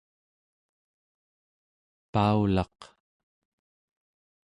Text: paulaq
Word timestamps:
paulaq 2.13 2.79